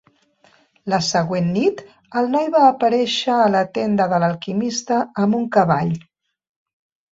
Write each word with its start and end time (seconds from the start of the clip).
La 0.93 0.99
següent 1.07 1.51
nit, 1.57 1.83
el 2.21 2.31
noi 2.37 2.49
va 2.57 2.63
aparèixer 2.71 3.37
a 3.43 3.53
la 3.57 3.63
tenda 3.77 4.09
de 4.15 4.21
l'alquimista 4.25 5.01
amb 5.27 5.41
un 5.43 5.47
cavall. 5.59 5.97